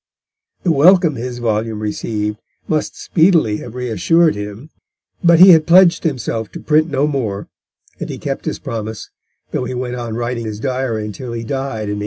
[0.63, 4.71] The welcome his volume received must speedily have reassured him,
[5.23, 7.47] but he had pledged himself to print no more,
[7.99, 9.11] and he kept his promise,
[9.51, 11.99] though he went on writing his Diary until he died in 1825.